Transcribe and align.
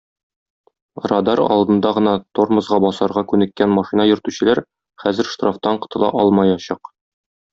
Радар 1.11 1.41
алдында 1.55 1.91
гына 1.97 2.13
тормозга 2.39 2.79
басарга 2.87 3.23
күнеккән 3.33 3.75
машина 3.81 4.09
йөртүчеләр 4.13 4.63
хәзер 5.05 5.31
штрафтан 5.35 5.79
котыла 5.85 6.11
алмаячак. 6.25 6.93